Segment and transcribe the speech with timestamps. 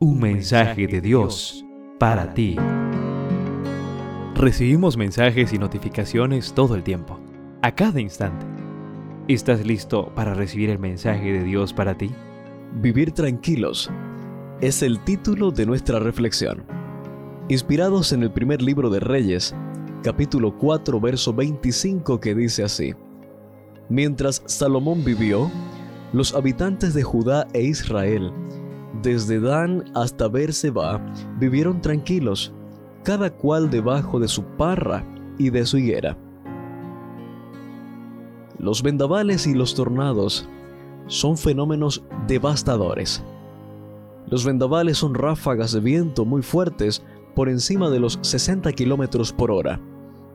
[0.00, 1.64] Un mensaje de Dios
[1.98, 2.54] para ti.
[4.36, 7.18] Recibimos mensajes y notificaciones todo el tiempo,
[7.62, 8.46] a cada instante.
[9.26, 12.12] ¿Estás listo para recibir el mensaje de Dios para ti?
[12.80, 13.90] Vivir tranquilos
[14.60, 16.64] es el título de nuestra reflexión.
[17.48, 19.52] Inspirados en el primer libro de Reyes,
[20.04, 22.94] capítulo 4, verso 25 que dice así.
[23.88, 25.50] Mientras Salomón vivió,
[26.12, 28.32] los habitantes de Judá e Israel
[29.02, 31.00] desde Dan hasta Berseba
[31.38, 32.52] vivieron tranquilos,
[33.04, 35.04] cada cual debajo de su parra
[35.38, 36.16] y de su higuera.
[38.58, 40.48] Los vendavales y los tornados
[41.06, 43.22] son fenómenos devastadores.
[44.26, 47.02] Los vendavales son ráfagas de viento muy fuertes
[47.34, 49.80] por encima de los 60 km por hora,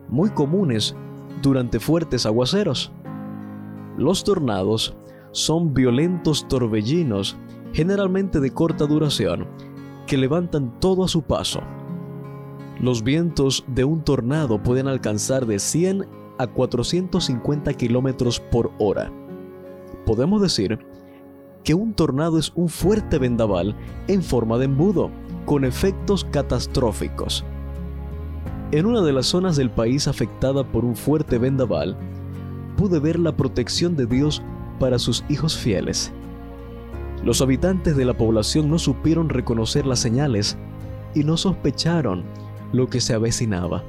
[0.07, 0.95] muy comunes
[1.41, 2.91] durante fuertes aguaceros.
[3.97, 4.95] Los tornados
[5.31, 7.35] son violentos torbellinos
[7.73, 9.47] generalmente de corta duración,
[10.07, 11.61] que levantan todo a su paso.
[12.79, 16.05] Los vientos de un tornado pueden alcanzar de 100
[16.37, 19.11] a 450 kilómetros por hora.
[20.05, 20.79] Podemos decir
[21.63, 23.75] que un tornado es un fuerte vendaval
[24.07, 25.09] en forma de embudo,
[25.45, 27.43] con efectos catastróficos.
[28.71, 31.95] En una de las zonas del país afectada por un fuerte vendaval,
[32.75, 34.41] pude ver la protección de Dios
[34.79, 36.11] para sus hijos fieles.
[37.23, 40.57] Los habitantes de la población no supieron reconocer las señales
[41.15, 42.25] y no sospecharon
[42.73, 43.81] lo que se avecinaba.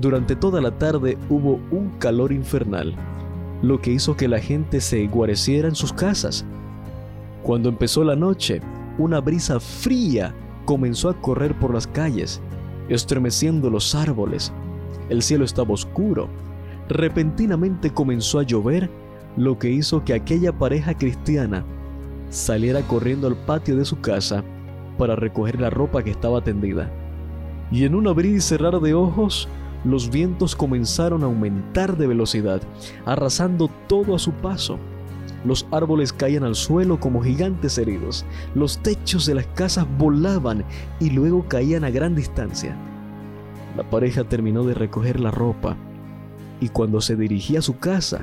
[0.00, 2.94] Durante toda la tarde hubo un calor infernal,
[3.62, 6.44] lo que hizo que la gente se guareciera en sus casas.
[7.42, 8.60] Cuando empezó la noche,
[8.96, 10.32] una brisa fría
[10.66, 12.40] comenzó a correr por las calles,
[12.88, 14.52] estremeciendo los árboles.
[15.08, 16.28] El cielo estaba oscuro.
[16.88, 18.88] Repentinamente comenzó a llover,
[19.36, 21.64] lo que hizo que aquella pareja cristiana
[22.30, 24.44] saliera corriendo al patio de su casa
[24.96, 26.90] para recoger la ropa que estaba tendida.
[27.70, 29.48] Y en un abrir y cerrar de ojos,
[29.84, 32.60] los vientos comenzaron a aumentar de velocidad,
[33.04, 34.78] arrasando todo a su paso.
[35.44, 40.64] Los árboles caían al suelo como gigantes heridos, los techos de las casas volaban
[40.98, 42.76] y luego caían a gran distancia.
[43.76, 45.76] La pareja terminó de recoger la ropa
[46.60, 48.20] y cuando se dirigía a su casa,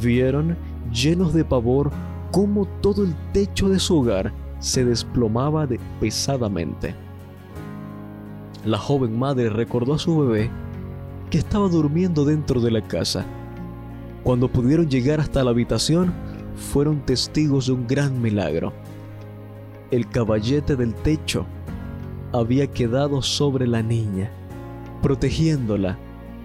[0.00, 0.56] vieron,
[0.90, 1.90] llenos de pavor,
[2.32, 6.94] cómo todo el techo de su hogar se desplomaba de pesadamente.
[8.64, 10.50] La joven madre recordó a su bebé
[11.30, 13.24] que estaba durmiendo dentro de la casa.
[14.22, 16.12] Cuando pudieron llegar hasta la habitación,
[16.56, 18.72] fueron testigos de un gran milagro.
[19.90, 21.44] El caballete del techo
[22.32, 24.30] había quedado sobre la niña,
[25.02, 25.98] protegiéndola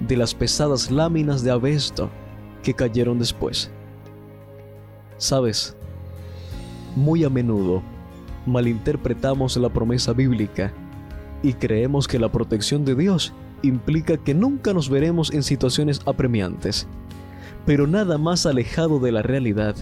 [0.05, 2.09] de las pesadas láminas de abesto
[2.61, 3.71] que cayeron después.
[5.17, 5.75] Sabes,
[6.95, 7.81] muy a menudo
[8.47, 10.71] malinterpretamos la promesa bíblica
[11.43, 16.87] y creemos que la protección de Dios implica que nunca nos veremos en situaciones apremiantes.
[17.65, 19.75] Pero nada más alejado de la realidad,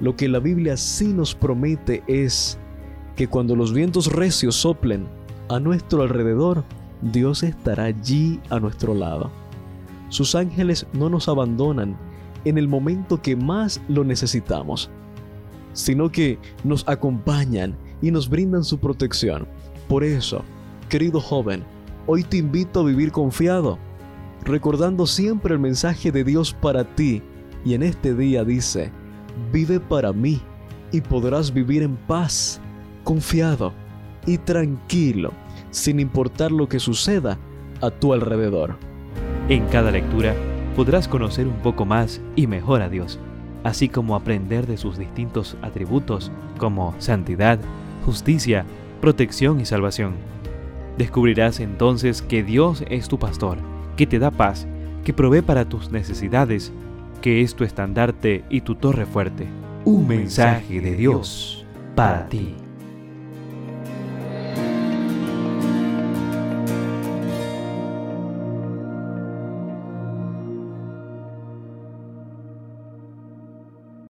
[0.00, 2.58] lo que la Biblia sí nos promete es
[3.16, 5.06] que cuando los vientos recios soplen
[5.48, 6.64] a nuestro alrededor,
[7.00, 9.30] Dios estará allí a nuestro lado.
[10.08, 11.96] Sus ángeles no nos abandonan
[12.44, 14.90] en el momento que más lo necesitamos,
[15.72, 19.46] sino que nos acompañan y nos brindan su protección.
[19.88, 20.42] Por eso,
[20.88, 21.64] querido joven,
[22.06, 23.78] hoy te invito a vivir confiado,
[24.44, 27.22] recordando siempre el mensaje de Dios para ti.
[27.64, 28.90] Y en este día dice,
[29.52, 30.40] vive para mí
[30.92, 32.60] y podrás vivir en paz,
[33.04, 33.72] confiado
[34.26, 35.32] y tranquilo,
[35.70, 37.38] sin importar lo que suceda
[37.80, 38.76] a tu alrededor.
[39.48, 40.34] En cada lectura,
[40.76, 43.18] podrás conocer un poco más y mejor a Dios,
[43.64, 47.58] así como aprender de sus distintos atributos como santidad,
[48.04, 48.64] justicia,
[49.00, 50.14] protección y salvación.
[50.96, 53.58] Descubrirás entonces que Dios es tu pastor,
[53.96, 54.66] que te da paz,
[55.04, 56.72] que provee para tus necesidades,
[57.22, 59.46] que es tu estandarte y tu torre fuerte.
[59.84, 61.64] Un mensaje de Dios
[61.94, 62.54] para ti.